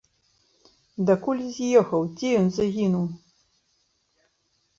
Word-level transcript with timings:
Дакуль 1.09 1.43
з'ехаў, 1.55 2.01
дзе 2.15 2.33
ён 2.41 2.47
згінуў? 2.57 3.05